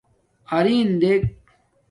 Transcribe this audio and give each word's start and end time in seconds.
اَرین 0.55 0.89
دݵک. 1.01 1.23